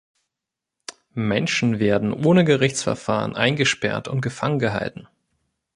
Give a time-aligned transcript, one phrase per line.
[1.13, 5.07] Menschen werden ohne Gerichtsverfahren eingesperrt und gefangen gehalten.